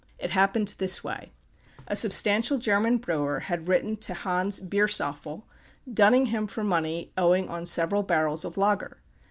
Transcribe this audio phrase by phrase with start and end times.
[0.17, 1.31] It happened in this way:
[1.87, 5.43] A substantial German brewer had written to Hans Biersöffel,
[5.93, 8.97] dunning him for money, owing on several barrels of lager.